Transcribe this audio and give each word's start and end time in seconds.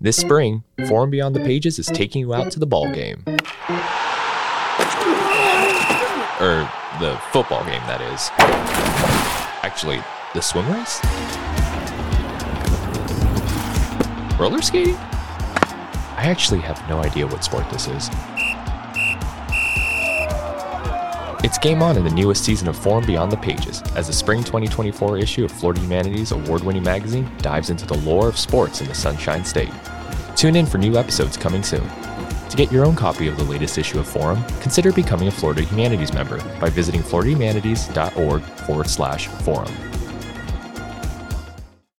This 0.00 0.16
spring, 0.16 0.64
Forum 0.88 1.10
Beyond 1.10 1.34
the 1.34 1.40
Pages 1.40 1.78
is 1.78 1.86
taking 1.86 2.20
you 2.20 2.34
out 2.34 2.50
to 2.52 2.58
the 2.60 2.66
ball 2.66 2.92
game. 2.92 3.22
Or 6.40 6.68
the 7.00 7.18
football 7.32 7.64
game, 7.64 7.80
that 7.86 8.00
is. 8.12 8.30
Actually, 9.62 10.02
the 10.34 10.42
swim 10.42 10.70
race? 10.70 11.00
Roller 14.38 14.60
skating? 14.60 14.96
I 16.16 16.24
actually 16.26 16.60
have 16.60 16.86
no 16.88 16.98
idea 16.98 17.26
what 17.26 17.44
sport 17.44 17.70
this 17.70 17.86
is. 17.88 18.10
It's 21.44 21.58
game 21.58 21.82
on 21.82 21.98
in 21.98 22.04
the 22.04 22.10
newest 22.10 22.42
season 22.42 22.68
of 22.68 22.78
Forum 22.78 23.04
Beyond 23.04 23.30
the 23.30 23.36
Pages 23.36 23.82
as 23.96 24.06
the 24.06 24.14
spring 24.14 24.42
2024 24.42 25.18
issue 25.18 25.44
of 25.44 25.52
Florida 25.52 25.78
Humanities 25.78 26.32
award 26.32 26.64
winning 26.64 26.82
magazine 26.82 27.30
dives 27.36 27.68
into 27.68 27.84
the 27.84 27.98
lore 27.98 28.28
of 28.28 28.38
sports 28.38 28.80
in 28.80 28.88
the 28.88 28.94
Sunshine 28.94 29.44
State. 29.44 29.70
Tune 30.36 30.56
in 30.56 30.64
for 30.64 30.78
new 30.78 30.96
episodes 30.96 31.36
coming 31.36 31.62
soon. 31.62 31.86
To 32.48 32.56
get 32.56 32.72
your 32.72 32.86
own 32.86 32.96
copy 32.96 33.28
of 33.28 33.36
the 33.36 33.44
latest 33.44 33.76
issue 33.76 33.98
of 33.98 34.08
Forum, 34.08 34.42
consider 34.62 34.90
becoming 34.90 35.28
a 35.28 35.30
Florida 35.30 35.60
Humanities 35.60 36.14
member 36.14 36.42
by 36.60 36.70
visiting 36.70 37.02
floridahumanities.org 37.02 38.42
forward 38.42 38.88
slash 38.88 39.26
forum. 39.26 39.93